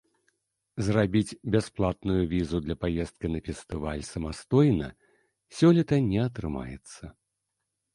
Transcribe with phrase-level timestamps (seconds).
[0.87, 4.93] Зрабіць бясплатную візу для паездкі на фестываль самастойна
[5.61, 7.03] сёлета не атрымаецца.